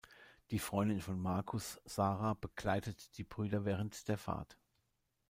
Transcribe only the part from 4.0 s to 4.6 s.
der Fahrt.